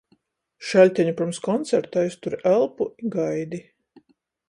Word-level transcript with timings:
Šaļteņu 0.69 1.13
pyrms 1.19 1.41
koncerta 1.49 2.03
aizturi 2.07 2.43
elpu 2.55 2.91
i 3.05 3.15
gaidi. 3.19 3.65